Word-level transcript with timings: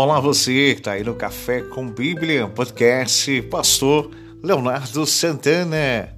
Olá, 0.00 0.20
você 0.20 0.74
que 0.74 0.80
está 0.80 0.92
aí 0.92 1.02
no 1.02 1.16
Café 1.16 1.60
com 1.60 1.90
Bíblia, 1.90 2.46
podcast 2.46 3.42
Pastor 3.42 4.08
Leonardo 4.40 5.04
Santana. 5.04 6.16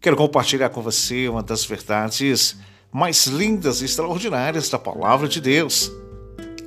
Quero 0.00 0.16
compartilhar 0.16 0.68
com 0.68 0.82
você 0.82 1.28
uma 1.28 1.44
das 1.44 1.64
verdades 1.64 2.56
mais 2.90 3.28
lindas 3.28 3.82
e 3.82 3.84
extraordinárias 3.84 4.68
da 4.68 4.80
Palavra 4.80 5.28
de 5.28 5.40
Deus. 5.40 5.92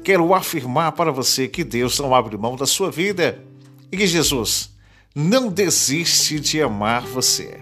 Quero 0.06 0.34
afirmar 0.34 0.94
para 0.94 1.12
você 1.12 1.50
que 1.50 1.66
Deus 1.66 2.00
não 2.00 2.16
abre 2.16 2.38
mão 2.38 2.56
da 2.56 2.66
sua 2.66 2.90
vida 2.90 3.44
e 3.92 3.98
que 3.98 4.08
Jesus 4.08 4.74
não 5.14 5.50
desiste 5.50 6.40
de 6.40 6.62
amar 6.62 7.02
você. 7.02 7.60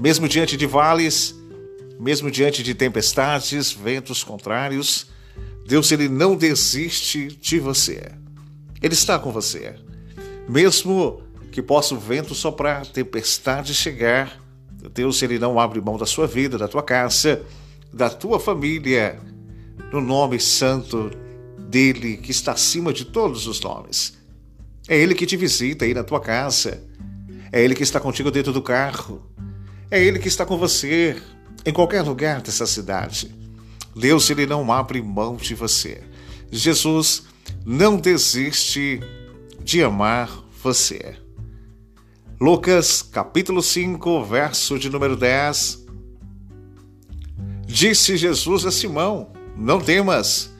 Mesmo 0.00 0.26
diante 0.26 0.56
de 0.56 0.64
vales, 0.64 1.34
mesmo 2.00 2.30
diante 2.30 2.62
de 2.62 2.74
tempestades, 2.74 3.70
ventos 3.70 4.24
contrários, 4.24 5.17
Deus 5.68 5.92
ele 5.92 6.08
não 6.08 6.34
desiste 6.34 7.26
de 7.26 7.60
você. 7.60 8.10
Ele 8.80 8.94
está 8.94 9.18
com 9.18 9.30
você. 9.30 9.74
Mesmo 10.48 11.20
que 11.52 11.60
possa 11.60 11.94
o 11.94 11.98
vento 11.98 12.34
soprar, 12.34 12.86
tempestade 12.86 13.74
chegar, 13.74 14.40
Deus 14.94 15.20
ele 15.20 15.38
não 15.38 15.60
abre 15.60 15.78
mão 15.78 15.98
da 15.98 16.06
sua 16.06 16.26
vida, 16.26 16.56
da 16.56 16.66
tua 16.66 16.82
casa, 16.82 17.42
da 17.92 18.08
tua 18.08 18.40
família, 18.40 19.20
no 19.92 20.00
nome 20.00 20.40
santo 20.40 21.10
dele 21.58 22.16
que 22.16 22.30
está 22.30 22.52
acima 22.52 22.90
de 22.90 23.04
todos 23.04 23.46
os 23.46 23.60
nomes. 23.60 24.16
É 24.88 24.96
ele 24.96 25.14
que 25.14 25.26
te 25.26 25.36
visita 25.36 25.84
aí 25.84 25.92
na 25.92 26.02
tua 26.02 26.18
casa. 26.18 26.82
É 27.52 27.62
ele 27.62 27.74
que 27.74 27.82
está 27.82 28.00
contigo 28.00 28.30
dentro 28.30 28.54
do 28.54 28.62
carro. 28.62 29.30
É 29.90 30.02
ele 30.02 30.18
que 30.18 30.28
está 30.28 30.46
com 30.46 30.56
você 30.56 31.20
em 31.66 31.74
qualquer 31.74 32.00
lugar 32.00 32.40
dessa 32.40 32.66
cidade. 32.66 33.36
Deus 33.98 34.30
ele 34.30 34.46
não 34.46 34.72
abre 34.72 35.02
mão 35.02 35.36
de 35.36 35.54
você. 35.54 36.02
Jesus 36.50 37.24
não 37.66 37.96
desiste 37.96 39.00
de 39.62 39.82
amar 39.82 40.30
você. 40.62 41.16
Lucas 42.40 43.02
capítulo 43.02 43.60
5, 43.60 44.24
verso 44.24 44.78
de 44.78 44.88
número 44.88 45.16
10. 45.16 45.84
Disse 47.66 48.16
Jesus 48.16 48.64
a 48.64 48.70
Simão: 48.70 49.32
Não 49.56 49.80
temas, 49.80 50.54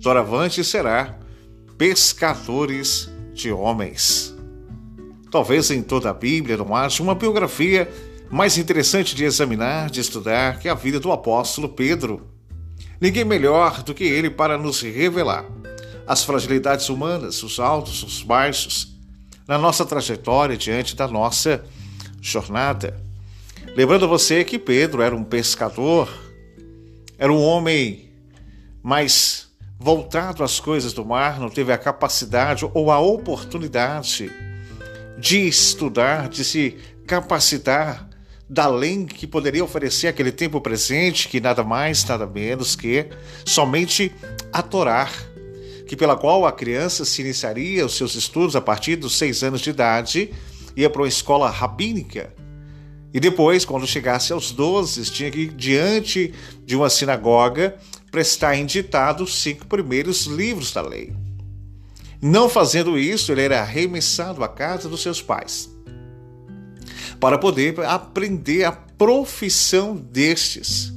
doravante 0.00 0.64
será 0.64 1.18
pescadores 1.76 3.10
de 3.34 3.52
homens. 3.52 4.34
Talvez 5.30 5.70
em 5.70 5.82
toda 5.82 6.08
a 6.08 6.14
Bíblia 6.14 6.56
não 6.56 6.74
haja 6.74 7.02
uma 7.02 7.14
biografia 7.14 7.86
mais 8.30 8.56
interessante 8.56 9.14
de 9.14 9.24
examinar, 9.24 9.90
de 9.90 10.00
estudar, 10.00 10.58
que 10.58 10.70
a 10.70 10.74
vida 10.74 10.98
do 10.98 11.12
apóstolo 11.12 11.68
Pedro. 11.68 12.37
Ninguém 13.00 13.24
melhor 13.24 13.82
do 13.82 13.94
que 13.94 14.04
ele 14.04 14.28
para 14.28 14.58
nos 14.58 14.80
revelar 14.80 15.44
as 16.06 16.24
fragilidades 16.24 16.88
humanas, 16.88 17.42
os 17.42 17.60
altos, 17.60 18.02
os 18.02 18.22
baixos, 18.22 18.96
na 19.46 19.58
nossa 19.58 19.84
trajetória 19.84 20.56
diante 20.56 20.96
da 20.96 21.06
nossa 21.06 21.64
jornada. 22.20 22.98
Lembrando 23.76 24.08
você 24.08 24.42
que 24.42 24.58
Pedro 24.58 25.02
era 25.02 25.14
um 25.14 25.22
pescador, 25.22 26.08
era 27.18 27.32
um 27.32 27.42
homem 27.42 28.10
mais 28.82 29.48
voltado 29.78 30.42
às 30.42 30.58
coisas 30.58 30.92
do 30.92 31.04
mar, 31.04 31.38
não 31.38 31.48
teve 31.48 31.72
a 31.72 31.78
capacidade 31.78 32.68
ou 32.74 32.90
a 32.90 32.98
oportunidade 32.98 34.30
de 35.18 35.46
estudar, 35.46 36.28
de 36.28 36.44
se 36.44 36.76
capacitar 37.06 38.07
da 38.48 38.64
além 38.64 39.04
que 39.04 39.26
poderia 39.26 39.62
oferecer 39.62 40.06
aquele 40.06 40.32
tempo 40.32 40.60
presente, 40.60 41.28
que 41.28 41.40
nada 41.40 41.62
mais, 41.62 42.04
nada 42.04 42.26
menos 42.26 42.74
que 42.74 43.06
somente 43.44 44.12
a 44.52 44.62
Torá, 44.62 45.10
que 45.86 45.96
pela 45.96 46.16
qual 46.16 46.46
a 46.46 46.52
criança 46.52 47.04
se 47.04 47.20
iniciaria 47.20 47.84
os 47.84 47.96
seus 47.96 48.14
estudos 48.14 48.56
a 48.56 48.60
partir 48.60 48.96
dos 48.96 49.16
seis 49.18 49.42
anos 49.42 49.60
de 49.60 49.70
idade, 49.70 50.32
ia 50.74 50.88
para 50.88 51.02
uma 51.02 51.08
escola 51.08 51.50
rabínica, 51.50 52.32
e 53.12 53.18
depois, 53.18 53.64
quando 53.64 53.86
chegasse 53.86 54.34
aos 54.34 54.50
12, 54.52 55.10
tinha 55.10 55.30
que 55.30 55.40
ir 55.40 55.52
diante 55.54 56.34
de 56.64 56.76
uma 56.76 56.90
sinagoga 56.90 57.76
prestar 58.10 58.54
em 58.54 58.66
ditado 58.66 59.24
os 59.24 59.40
cinco 59.40 59.66
primeiros 59.66 60.26
livros 60.26 60.72
da 60.72 60.82
lei. 60.82 61.14
Não 62.20 62.50
fazendo 62.50 62.98
isso, 62.98 63.32
ele 63.32 63.42
era 63.42 63.60
arremessado 63.60 64.44
à 64.44 64.48
casa 64.48 64.88
dos 64.90 65.02
seus 65.02 65.22
pais 65.22 65.70
para 67.20 67.38
poder 67.38 67.78
aprender 67.80 68.64
a 68.64 68.72
profissão 68.72 69.96
destes. 69.96 70.92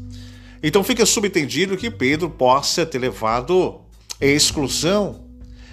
Então 0.64 0.84
fica 0.84 1.06
subentendido 1.06 1.78
que 1.78 1.90
Pedro 1.90 2.30
possa 2.30 2.86
ter 2.86 3.00
levado 3.00 3.82
exclusão 4.20 5.26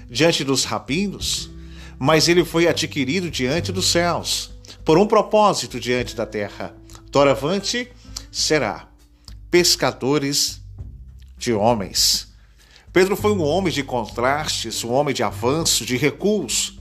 diante 0.09 0.43
dos 0.43 0.65
rabinos, 0.65 1.51
mas 1.99 2.29
ele 2.29 2.45
foi 2.45 2.67
adquirido 2.67 3.31
diante 3.31 3.71
dos 3.71 3.91
céus, 3.91 4.51
por 4.85 4.97
um 4.97 5.07
propósito 5.07 5.79
diante 5.79 6.17
da 6.17 6.25
terra. 6.25 6.75
Doravante 7.11 7.91
será 8.31 8.89
pescadores 9.51 10.63
de 11.37 11.53
homens. 11.53 12.29
Pedro 12.93 13.15
foi 13.17 13.33
um 13.33 13.43
homem 13.43 13.73
de 13.73 13.83
contrastes, 13.83 14.83
um 14.83 14.91
homem 14.93 15.15
de 15.15 15.23
avanço, 15.23 15.85
de 15.85 15.97
recuos, 15.97 16.78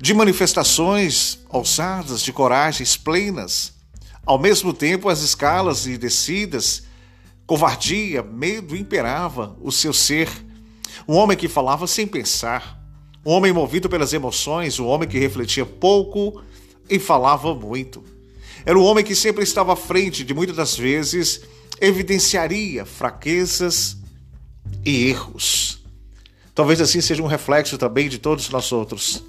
de 0.00 0.12
manifestações 0.14 1.38
ousadas, 1.48 2.22
de 2.22 2.32
coragens 2.32 2.96
plenas. 2.96 3.72
Ao 4.26 4.38
mesmo 4.38 4.72
tempo, 4.72 5.08
as 5.08 5.20
escalas 5.20 5.86
e 5.86 5.96
descidas, 5.96 6.84
covardia, 7.46 8.22
medo 8.22 8.76
imperava 8.76 9.56
o 9.60 9.70
seu 9.70 9.92
ser. 9.92 10.28
Um 11.06 11.14
homem 11.14 11.36
que 11.36 11.48
falava 11.48 11.86
sem 11.86 12.06
pensar, 12.06 12.80
um 13.24 13.30
homem 13.30 13.52
movido 13.52 13.88
pelas 13.88 14.12
emoções, 14.12 14.78
um 14.78 14.86
homem 14.86 15.08
que 15.08 15.18
refletia 15.18 15.66
pouco 15.66 16.42
e 16.88 16.98
falava 16.98 17.54
muito. 17.54 18.02
Era 18.64 18.78
um 18.78 18.84
homem 18.84 19.04
que 19.04 19.14
sempre 19.14 19.44
estava 19.44 19.74
à 19.74 19.76
frente 19.76 20.24
de 20.24 20.32
muitas 20.32 20.56
das 20.56 20.76
vezes 20.76 21.42
evidenciaria 21.80 22.86
fraquezas 22.86 23.96
e 24.84 25.08
erros. 25.08 25.82
Talvez 26.54 26.80
assim 26.80 27.00
seja 27.00 27.22
um 27.22 27.26
reflexo 27.26 27.76
também 27.76 28.08
de 28.08 28.18
todos 28.18 28.48
nós 28.48 28.72
outros. 28.72 29.22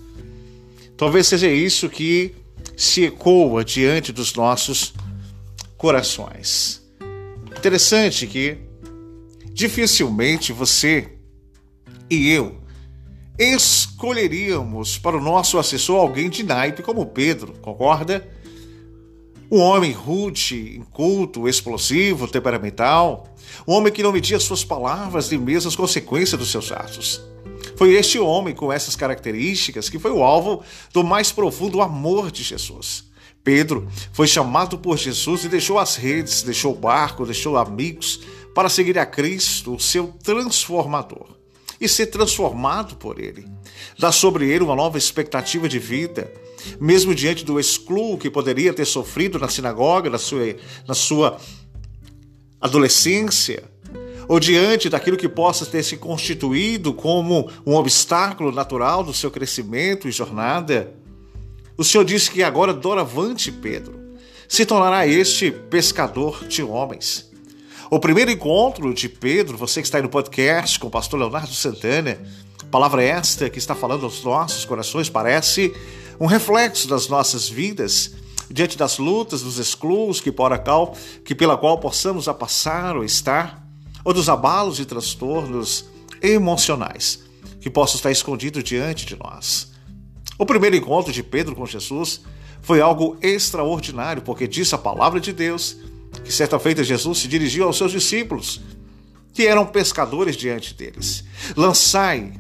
Talvez 0.98 1.28
seja 1.28 1.50
isso 1.50 1.90
que 1.90 2.36
se 2.76 3.06
ecoa 3.06 3.64
diante 3.64 4.12
dos 4.12 4.34
nossos 4.34 4.94
corações. 5.78 6.82
Interessante 7.58 8.28
que 8.28 8.58
dificilmente 9.54 10.54
você 10.54 11.12
e 12.10 12.30
eu 12.30 12.62
escolheríamos 13.38 14.98
para 14.98 15.18
o 15.18 15.22
nosso 15.22 15.58
assessor 15.58 16.00
alguém 16.00 16.30
de 16.30 16.44
naipe 16.44 16.82
como 16.82 17.06
Pedro, 17.06 17.54
concorda? 17.62 18.28
Um 19.52 19.60
homem 19.60 19.92
rude, 19.92 20.78
inculto, 20.78 21.48
explosivo, 21.48 22.28
temperamental, 22.28 23.28
um 23.68 23.74
homem 23.74 23.92
que 23.92 24.02
não 24.02 24.12
media 24.12 24.40
suas 24.40 24.64
palavras 24.64 25.30
nem 25.30 25.40
mesmo 25.40 25.68
as 25.68 25.76
consequências 25.76 26.40
dos 26.40 26.50
seus 26.50 26.72
atos. 26.72 27.22
Foi 27.76 27.94
este 27.94 28.18
homem 28.20 28.56
com 28.56 28.72
essas 28.72 28.96
características 28.96 29.90
que 29.90 30.00
foi 30.00 30.12
o 30.12 30.24
alvo 30.24 30.64
do 30.94 31.04
mais 31.04 31.32
profundo 31.32 31.82
amor 31.82 32.32
de 32.32 32.44
Jesus. 32.44 33.06
Pedro 33.44 33.88
foi 34.12 34.28
chamado 34.28 34.78
por 34.78 34.98
Jesus 34.98 35.44
e 35.44 35.50
deixou 35.50 35.78
as 35.78 35.96
redes, 35.96 36.42
deixou 36.42 36.74
o 36.74 36.78
barco, 36.78 37.26
deixou 37.26 37.58
amigos 37.58 38.22
para 38.56 38.70
seguir 38.70 38.98
a 38.98 39.06
Cristo, 39.06 39.76
o 39.76 39.80
seu 39.80 40.08
transformador, 40.24 41.28
e 41.80 41.88
ser 41.88 42.08
transformado 42.08 42.96
por 42.96 43.20
ele. 43.20 43.46
Dar 44.00 44.12
sobre 44.12 44.50
ele 44.50 44.64
uma 44.64 44.76
nova 44.76 44.98
expectativa 44.98 45.70
de 45.70 45.78
vida, 45.78 46.32
mesmo 46.80 47.14
diante 47.14 47.46
do 47.46 47.60
excluo 47.60 48.18
que 48.18 48.32
poderia 48.32 48.74
ter 48.74 48.86
sofrido 48.86 49.38
na 49.38 49.48
sinagoga, 49.48 50.10
na 50.10 50.18
sua, 50.18 50.56
na 50.88 50.96
sua 50.96 51.38
adolescência, 52.60 53.75
ou 54.28 54.40
diante 54.40 54.90
daquilo 54.90 55.18
que 55.18 55.30
possa 55.30 55.66
ter 55.66 55.84
se 55.84 55.98
constituído 55.98 56.94
como 56.94 57.50
um 57.66 57.76
obstáculo 57.76 58.52
natural 58.52 59.04
do 59.04 59.14
seu 59.14 59.30
crescimento 59.30 60.08
e 60.08 60.12
jornada, 60.12 60.94
o 61.78 61.84
Senhor 61.84 62.04
disse 62.04 62.32
que 62.32 62.42
agora, 62.42 62.74
doravante 62.74 63.52
Pedro, 63.52 64.00
se 64.48 64.66
tornará 64.66 65.06
este 65.08 65.52
pescador 65.52 66.46
de 66.48 66.64
homens. 66.64 67.32
O 67.90 68.00
primeiro 68.00 68.32
encontro 68.32 68.94
de 68.94 69.08
Pedro, 69.08 69.58
você 69.58 69.82
que 69.82 69.88
está 69.88 69.98
aí 69.98 70.04
no 70.04 70.10
podcast 70.10 70.80
com 70.80 70.88
o 70.88 70.92
pastor 70.92 71.20
Leonardo 71.20 71.54
Santana, 71.54 72.18
palavra 72.72 73.04
esta 73.04 73.50
que 73.50 73.60
está 73.60 73.76
falando 73.76 74.06
aos 74.06 74.24
nossos 74.24 74.66
corações, 74.66 75.10
parece 75.10 75.74
um 76.20 76.26
reflexo 76.26 76.88
das 76.88 77.08
nossas 77.08 77.48
vidas 77.48 78.14
diante 78.50 78.78
das 78.78 78.98
lutas, 78.98 79.42
dos 79.42 79.60
excluos 79.60 80.22
que, 80.22 80.32
por 80.32 80.58
qual, 80.60 80.96
que 81.24 81.36
pela 81.36 81.58
qual 81.58 81.80
possamos 81.80 82.28
a 82.28 82.34
passar 82.34 82.96
ou 82.96 83.04
estar 83.04 83.65
ou 84.06 84.14
dos 84.14 84.30
abalos 84.30 84.80
e 84.80 84.86
transtornos 84.86 85.86
emocionais 86.22 87.22
que 87.60 87.70
possam 87.70 87.98
estar 87.98 88.12
escondidos 88.12 88.64
diante 88.64 89.06
de 89.06 89.18
nós. 89.18 89.74
O 90.38 90.46
primeiro 90.46 90.78
encontro 90.78 91.12
de 91.12 91.22
Pedro 91.22 91.56
com 91.56 91.66
Jesus 91.66 92.22
foi 92.62 92.80
algo 92.80 93.18
extraordinário, 93.22 94.22
porque 94.22 94.48
disse 94.48 94.74
a 94.74 94.78
palavra 94.78 95.20
de 95.20 95.34
Deus 95.34 95.76
que 96.24 96.32
certa 96.32 96.58
feita 96.58 96.84
Jesus 96.84 97.18
se 97.18 97.28
dirigiu 97.28 97.66
aos 97.66 97.78
seus 97.78 97.92
discípulos, 97.92 98.62
que 99.34 99.46
eram 99.46 99.66
pescadores 99.66 100.38
diante 100.38 100.74
deles: 100.74 101.26
Lançai 101.58 102.32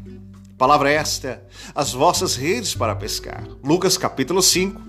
Palavra 0.58 0.90
esta, 0.90 1.44
as 1.74 1.92
vossas 1.92 2.38
redes 2.38 2.74
para 2.74 2.96
pescar. 2.96 3.46
Lucas 3.62 3.98
capítulo 3.98 4.42
5, 4.42 4.82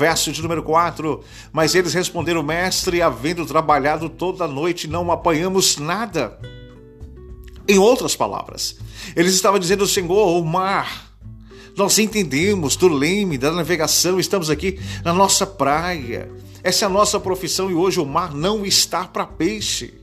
verso 0.00 0.32
de 0.32 0.40
número 0.40 0.62
4. 0.62 1.22
Mas 1.52 1.74
eles 1.74 1.92
responderam, 1.92 2.42
mestre, 2.42 3.02
havendo 3.02 3.44
trabalhado 3.44 4.08
toda 4.08 4.44
a 4.44 4.48
noite, 4.48 4.88
não 4.88 5.12
apanhamos 5.12 5.76
nada. 5.76 6.38
Em 7.68 7.78
outras 7.78 8.16
palavras, 8.16 8.78
eles 9.14 9.34
estavam 9.34 9.58
dizendo, 9.58 9.86
Senhor, 9.86 10.40
o 10.40 10.44
mar, 10.44 11.12
nós 11.76 11.98
entendemos 11.98 12.74
do 12.74 12.88
leme, 12.88 13.38
da 13.38 13.52
navegação, 13.52 14.18
estamos 14.18 14.50
aqui 14.50 14.80
na 15.04 15.12
nossa 15.12 15.46
praia. 15.46 16.30
Essa 16.64 16.84
é 16.84 16.86
a 16.86 16.90
nossa 16.90 17.20
profissão 17.20 17.70
e 17.70 17.74
hoje 17.74 18.00
o 18.00 18.06
mar 18.06 18.34
não 18.34 18.66
está 18.66 19.04
para 19.04 19.26
peixe. 19.26 19.94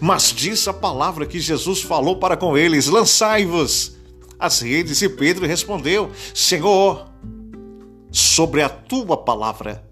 Mas 0.00 0.32
diz 0.32 0.68
a 0.68 0.72
palavra 0.72 1.26
que 1.26 1.40
Jesus 1.40 1.80
falou 1.80 2.16
para 2.16 2.36
com 2.36 2.56
eles: 2.56 2.86
lançai-vos 2.86 3.96
as 4.38 4.60
redes. 4.60 5.02
E 5.02 5.08
Pedro 5.08 5.46
respondeu: 5.46 6.10
Senhor, 6.34 7.08
sobre 8.12 8.62
a 8.62 8.68
tua 8.68 9.16
palavra 9.16 9.82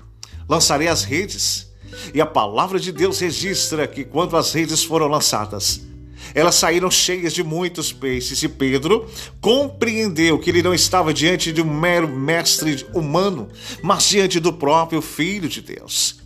lançarei 0.50 0.88
as 0.88 1.04
redes. 1.04 1.70
E 2.12 2.20
a 2.20 2.26
palavra 2.26 2.78
de 2.78 2.92
Deus 2.92 3.20
registra 3.20 3.86
que 3.86 4.04
quando 4.04 4.36
as 4.36 4.52
redes 4.52 4.82
foram 4.82 5.06
lançadas, 5.06 5.80
elas 6.34 6.56
saíram 6.56 6.90
cheias 6.90 7.32
de 7.32 7.42
muitos 7.42 7.92
peixes. 7.92 8.42
E 8.42 8.48
Pedro 8.48 9.08
compreendeu 9.40 10.38
que 10.38 10.50
ele 10.50 10.62
não 10.62 10.74
estava 10.74 11.14
diante 11.14 11.52
de 11.52 11.62
um 11.62 11.72
mero 11.72 12.08
mestre 12.08 12.86
humano, 12.94 13.48
mas 13.82 14.08
diante 14.08 14.40
do 14.40 14.52
próprio 14.52 15.00
Filho 15.00 15.48
de 15.48 15.60
Deus. 15.60 16.20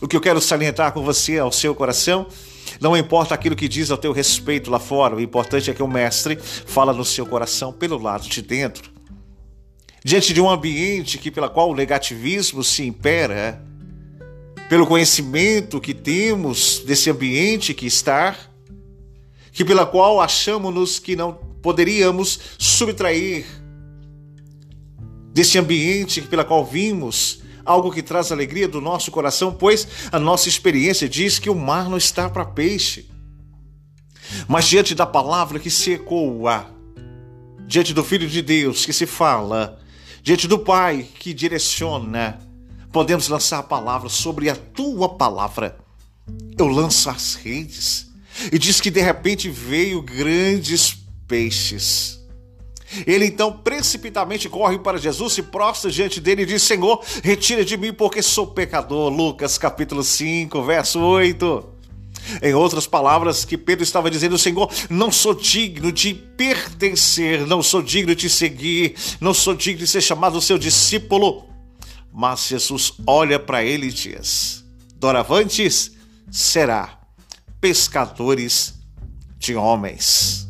O 0.00 0.06
que 0.06 0.16
eu 0.16 0.20
quero 0.20 0.40
salientar 0.40 0.92
com 0.92 1.02
você 1.02 1.38
ao 1.38 1.50
seu 1.50 1.74
coração 1.74 2.26
não 2.80 2.96
importa 2.96 3.34
aquilo 3.34 3.56
que 3.56 3.66
diz 3.66 3.90
ao 3.90 3.98
teu 3.98 4.12
respeito 4.12 4.70
lá 4.70 4.78
fora, 4.78 5.16
o 5.16 5.20
importante 5.20 5.70
é 5.70 5.74
que 5.74 5.82
o 5.82 5.88
mestre 5.88 6.36
fala 6.36 6.92
no 6.92 7.04
seu 7.04 7.26
coração 7.26 7.72
pelo 7.72 7.98
lado 8.00 8.28
de 8.28 8.42
dentro. 8.42 8.97
Diante 10.08 10.32
de 10.32 10.40
um 10.40 10.48
ambiente 10.48 11.18
que 11.18 11.30
pela 11.30 11.50
qual 11.50 11.68
o 11.68 11.74
negativismo 11.74 12.64
se 12.64 12.82
impera, 12.82 13.62
pelo 14.66 14.86
conhecimento 14.86 15.78
que 15.82 15.92
temos 15.92 16.78
desse 16.78 17.10
ambiente 17.10 17.74
que 17.74 17.84
está, 17.84 18.34
que 19.52 19.62
pela 19.66 19.84
qual 19.84 20.18
achamos-nos 20.18 20.98
que 20.98 21.14
não 21.14 21.34
poderíamos 21.60 22.40
subtrair 22.56 23.44
desse 25.34 25.58
ambiente 25.58 26.22
pela 26.22 26.42
qual 26.42 26.64
vimos 26.64 27.42
algo 27.62 27.92
que 27.92 28.02
traz 28.02 28.32
alegria 28.32 28.66
do 28.66 28.80
nosso 28.80 29.10
coração, 29.10 29.52
pois 29.52 29.86
a 30.10 30.18
nossa 30.18 30.48
experiência 30.48 31.06
diz 31.06 31.38
que 31.38 31.50
o 31.50 31.54
mar 31.54 31.90
não 31.90 31.98
está 31.98 32.30
para 32.30 32.46
peixe. 32.46 33.10
Mas 34.48 34.66
diante 34.66 34.94
da 34.94 35.04
palavra 35.04 35.58
que 35.58 35.68
se 35.68 35.92
ecoa, 35.92 36.66
diante 37.66 37.92
do 37.92 38.02
Filho 38.02 38.26
de 38.26 38.40
Deus 38.40 38.86
que 38.86 38.92
se 38.94 39.04
fala, 39.04 39.78
diante 40.22 40.46
do 40.46 40.58
Pai 40.58 41.06
que 41.18 41.32
direciona, 41.32 42.38
podemos 42.92 43.28
lançar 43.28 43.58
a 43.58 43.62
palavra 43.62 44.08
sobre 44.08 44.50
a 44.50 44.56
tua 44.56 45.08
palavra. 45.08 45.78
Eu 46.56 46.66
lanço 46.66 47.08
as 47.08 47.34
redes. 47.34 48.08
E 48.52 48.58
diz 48.58 48.80
que 48.80 48.90
de 48.90 49.00
repente 49.00 49.48
veio 49.48 50.02
grandes 50.02 50.96
peixes. 51.26 52.18
Ele 53.06 53.26
então 53.26 53.52
precipitamente 53.52 54.48
corre 54.48 54.78
para 54.78 54.98
Jesus, 54.98 55.34
se 55.34 55.42
prostra 55.42 55.90
diante 55.90 56.20
dele 56.20 56.42
e 56.42 56.46
diz: 56.46 56.62
Senhor, 56.62 57.04
retira 57.22 57.64
de 57.64 57.76
mim, 57.76 57.92
porque 57.92 58.22
sou 58.22 58.46
pecador. 58.46 59.10
Lucas 59.10 59.58
capítulo 59.58 60.02
5, 60.02 60.62
verso 60.62 61.00
8. 61.00 61.77
Em 62.42 62.54
outras 62.54 62.86
palavras, 62.86 63.44
que 63.44 63.56
Pedro 63.56 63.84
estava 63.84 64.10
dizendo: 64.10 64.38
Senhor, 64.38 64.70
não 64.90 65.10
sou 65.10 65.34
digno 65.34 65.90
de 65.90 66.14
pertencer, 66.14 67.46
não 67.46 67.62
sou 67.62 67.82
digno 67.82 68.14
de 68.14 68.28
seguir, 68.28 68.94
não 69.20 69.32
sou 69.32 69.54
digno 69.54 69.80
de 69.80 69.86
ser 69.86 70.00
chamado 70.00 70.40
seu 70.40 70.58
discípulo. 70.58 71.46
Mas 72.12 72.48
Jesus 72.48 72.94
olha 73.06 73.38
para 73.38 73.64
ele 73.64 73.86
e 73.86 73.92
diz: 73.92 74.64
Doravantes 74.96 75.92
será 76.30 76.98
pescadores 77.60 78.74
de 79.38 79.54
homens. 79.54 80.48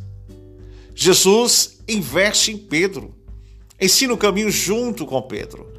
Jesus 0.94 1.78
investe 1.88 2.50
em 2.50 2.58
Pedro, 2.58 3.14
ensina 3.80 4.12
o 4.12 4.18
caminho 4.18 4.50
junto 4.50 5.06
com 5.06 5.22
Pedro, 5.22 5.77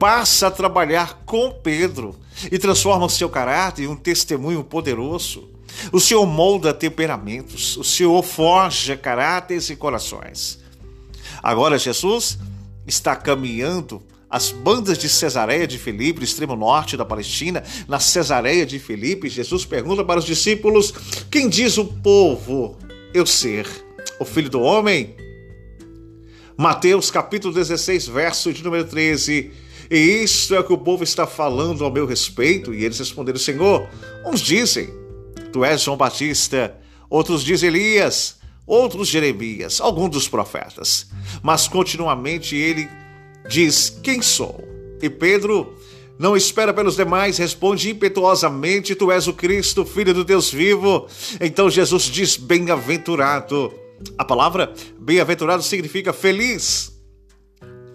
passa 0.00 0.48
a 0.48 0.50
trabalhar 0.50 1.22
com 1.24 1.52
Pedro 1.52 2.18
e 2.50 2.58
transforma 2.58 3.06
o 3.06 3.10
seu 3.10 3.28
caráter 3.28 3.84
em 3.84 3.86
um 3.86 3.94
testemunho 3.94 4.64
poderoso. 4.64 5.48
O 5.92 6.00
Senhor 6.00 6.26
molda 6.26 6.74
temperamentos, 6.74 7.76
o 7.76 7.84
Senhor 7.84 8.20
forja 8.24 8.96
caráteres 8.96 9.70
e 9.70 9.76
corações. 9.76 10.58
Agora 11.40 11.78
Jesus 11.78 12.38
está 12.84 13.14
caminhando 13.14 14.02
as 14.28 14.50
bandas 14.50 14.98
de 14.98 15.08
Cesareia 15.08 15.66
de 15.66 15.78
Filipe, 15.78 16.24
extremo 16.24 16.56
norte 16.56 16.96
da 16.96 17.04
Palestina, 17.04 17.62
na 17.86 18.00
Cesareia 18.00 18.64
de 18.64 18.78
Filipe, 18.78 19.28
Jesus 19.28 19.64
pergunta 19.64 20.04
para 20.04 20.18
os 20.18 20.24
discípulos: 20.24 20.92
Quem 21.30 21.48
diz 21.48 21.78
o 21.78 21.84
povo 21.84 22.76
eu 23.14 23.26
ser? 23.26 23.66
o 24.20 24.24
Filho 24.24 24.50
do 24.50 24.60
Homem? 24.60 25.16
Mateus 26.56 27.10
capítulo 27.10 27.54
16, 27.54 28.06
verso 28.08 28.52
de 28.52 28.62
número 28.62 28.84
13. 28.84 29.50
E 29.90 30.22
isto 30.22 30.54
é 30.54 30.60
o 30.60 30.64
que 30.64 30.72
o 30.72 30.78
povo 30.78 31.02
está 31.02 31.26
falando 31.26 31.84
ao 31.84 31.90
meu 31.90 32.06
respeito. 32.06 32.72
E 32.72 32.84
eles 32.84 32.98
responderam: 32.98 33.38
Senhor, 33.38 33.88
uns 34.24 34.40
dizem, 34.40 34.88
Tu 35.52 35.64
és 35.64 35.82
João 35.82 35.96
Batista, 35.96 36.76
outros 37.08 37.42
dizem 37.42 37.68
Elias, 37.68 38.36
outros 38.66 39.08
Jeremias, 39.08 39.80
algum 39.80 40.08
dos 40.08 40.28
profetas. 40.28 41.08
Mas 41.42 41.66
continuamente 41.66 42.54
ele 42.54 42.88
diz: 43.48 43.98
Quem 44.02 44.22
sou? 44.22 44.64
E 45.02 45.10
Pedro 45.10 45.74
não 46.18 46.36
espera 46.36 46.72
pelos 46.72 46.94
demais, 46.96 47.38
responde 47.38 47.90
impetuosamente: 47.90 48.94
Tu 48.94 49.10
és 49.10 49.26
o 49.26 49.32
Cristo, 49.32 49.84
filho 49.84 50.14
do 50.14 50.22
Deus 50.22 50.52
vivo. 50.52 51.08
Então 51.40 51.68
Jesus 51.68 52.04
diz: 52.04 52.36
Bem-aventurado 52.36 53.74
a 54.16 54.24
palavra 54.24 54.72
bem-aventurado 54.98 55.62
significa 55.62 56.12
feliz. 56.12 56.92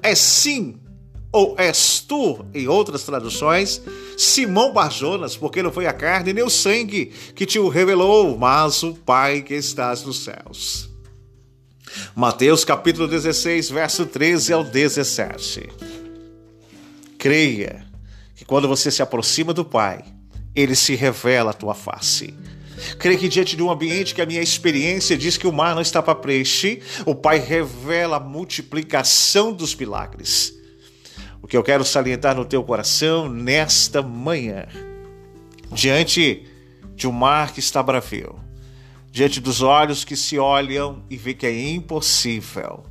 É 0.02 0.14
sim 0.14 0.76
ou 1.36 1.54
és 1.58 2.00
tu, 2.00 2.46
em 2.54 2.66
outras 2.66 3.04
traduções, 3.04 3.82
Simão 4.18 4.72
Barjonas, 4.72 5.36
porque 5.36 5.62
não 5.62 5.70
foi 5.70 5.86
a 5.86 5.92
carne 5.92 6.32
nem 6.32 6.46
o 6.46 6.50
sangue 6.50 7.12
que 7.36 7.46
te 7.46 7.60
o 7.60 7.68
revelou, 7.68 8.38
mas 8.38 8.82
o 8.84 8.94
Pai 8.94 9.42
que 9.42 9.54
estás 9.54 10.02
nos 10.04 10.24
céus. 10.24 10.90
Mateus 12.16 12.64
capítulo 12.64 13.06
16, 13.06 13.70
verso 13.70 14.06
13 14.06 14.54
ao 14.54 14.64
17. 14.64 15.68
Creia 17.18 17.86
que 18.34 18.46
quando 18.46 18.70
você 18.70 18.90
se 18.90 19.02
aproxima 19.02 19.54
do 19.54 19.66
Pai, 19.66 20.06
ele 20.56 20.74
se 20.74 20.96
revela 20.96 21.52
a 21.52 21.54
tua 21.54 21.74
face. 21.76 22.34
Creio 22.98 23.20
que 23.20 23.28
diante 23.28 23.58
de 23.58 23.62
um 23.62 23.70
ambiente 23.70 24.16
que 24.16 24.22
a 24.22 24.26
minha 24.26 24.42
experiência 24.42 25.18
diz 25.18 25.36
que 25.36 25.48
o 25.48 25.52
mar 25.52 25.76
não 25.76 25.82
está 25.82 26.02
para 26.02 26.16
preencher, 26.16 26.82
o 27.06 27.14
Pai 27.14 27.40
revela 27.40 28.16
a 28.16 28.22
multiplicação 28.22 29.52
dos 29.52 29.76
milagres. 29.76 30.56
O 31.46 31.48
que 31.48 31.56
eu 31.56 31.62
quero 31.62 31.86
salientar 31.86 32.36
no 32.36 32.44
teu 32.44 32.64
coração 32.64 33.30
nesta 33.30 34.02
manhã, 34.02 34.66
diante 35.72 36.44
de 36.96 37.08
um 37.08 37.12
mar 37.12 37.54
que 37.54 37.60
está 37.60 37.84
bravio, 37.84 38.40
diante 39.12 39.40
dos 39.40 39.62
olhos 39.62 40.04
que 40.04 40.16
se 40.16 40.40
olham 40.40 41.04
e 41.08 41.16
vê 41.16 41.36
que 41.36 41.46
é 41.46 41.70
impossível, 41.70 42.84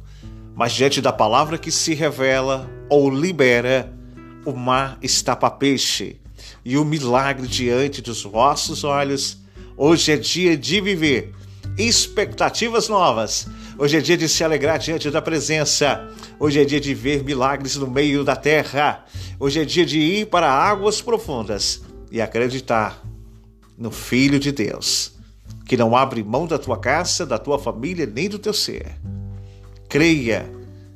mas 0.54 0.72
diante 0.72 1.00
da 1.00 1.12
palavra 1.12 1.58
que 1.58 1.72
se 1.72 1.94
revela 1.94 2.70
ou 2.88 3.10
libera, 3.10 3.92
o 4.46 4.52
mar 4.52 4.98
está 5.02 5.34
para 5.34 5.50
peixe 5.50 6.20
e 6.64 6.78
o 6.78 6.84
milagre 6.84 7.48
diante 7.48 8.00
dos 8.00 8.22
vossos 8.22 8.84
olhos 8.84 9.42
Hoje 9.76 10.12
é 10.12 10.16
dia 10.16 10.56
de 10.56 10.80
viver 10.80 11.34
expectativas 11.76 12.88
novas. 12.88 13.48
Hoje 13.76 13.96
é 13.96 14.00
dia 14.00 14.16
de 14.16 14.28
se 14.28 14.44
alegrar 14.44 14.78
diante 14.78 15.10
da 15.10 15.20
presença. 15.20 16.08
Hoje 16.38 16.60
é 16.60 16.64
dia 16.64 16.80
de 16.80 16.94
ver 16.94 17.24
milagres 17.24 17.74
no 17.74 17.88
meio 17.88 18.22
da 18.22 18.36
terra. 18.36 19.04
Hoje 19.38 19.60
é 19.60 19.64
dia 19.64 19.84
de 19.84 19.98
ir 19.98 20.26
para 20.26 20.48
águas 20.48 21.02
profundas 21.02 21.82
e 22.08 22.20
acreditar 22.20 23.02
no 23.76 23.90
Filho 23.90 24.38
de 24.38 24.52
Deus, 24.52 25.12
que 25.66 25.76
não 25.76 25.96
abre 25.96 26.22
mão 26.22 26.46
da 26.46 26.56
tua 26.56 26.78
casa, 26.78 27.26
da 27.26 27.36
tua 27.36 27.58
família, 27.58 28.06
nem 28.06 28.28
do 28.28 28.38
teu 28.38 28.52
ser. 28.52 28.94
Creia, 29.88 30.48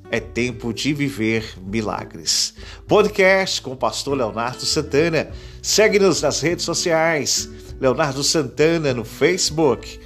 é 0.08 0.20
tempo 0.20 0.72
de 0.72 0.94
viver 0.94 1.54
milagres. 1.60 2.54
Podcast 2.86 3.60
com 3.60 3.72
o 3.72 3.76
pastor 3.76 4.16
Leonardo 4.16 4.64
Santana. 4.64 5.28
Segue-nos 5.60 6.22
nas 6.22 6.40
redes 6.40 6.64
sociais 6.64 7.48
Leonardo 7.80 8.22
Santana 8.22 8.94
no 8.94 9.04
Facebook, 9.04 9.98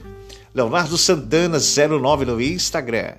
Leonardo 0.54 0.98
Santana 0.98 1.58
09 1.58 2.24
no 2.24 2.40
Instagram. 2.40 3.14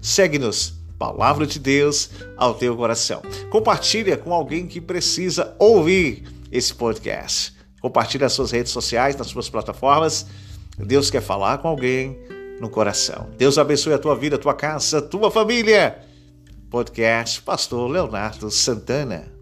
Segue-nos, 0.00 0.78
Palavra 0.98 1.46
de 1.46 1.60
Deus 1.60 2.10
ao 2.36 2.54
teu 2.54 2.76
coração. 2.76 3.22
Compartilha 3.50 4.16
com 4.16 4.32
alguém 4.32 4.66
que 4.66 4.80
precisa 4.80 5.54
ouvir 5.58 6.24
esse 6.50 6.74
podcast. 6.74 7.54
Compartilha 7.80 8.24
nas 8.24 8.32
suas 8.32 8.50
redes 8.50 8.72
sociais, 8.72 9.14
nas 9.16 9.28
suas 9.28 9.48
plataformas. 9.48 10.26
Deus 10.76 11.08
quer 11.08 11.22
falar 11.22 11.58
com 11.58 11.68
alguém 11.68 12.18
no 12.60 12.68
coração. 12.68 13.28
Deus 13.38 13.58
abençoe 13.58 13.92
a 13.92 13.98
tua 13.98 14.16
vida, 14.16 14.34
a 14.34 14.38
tua 14.40 14.54
casa, 14.54 14.98
a 14.98 15.02
tua 15.02 15.30
família. 15.30 15.98
Podcast 16.68 17.42
Pastor 17.42 17.88
Leonardo 17.88 18.50
Santana. 18.50 19.37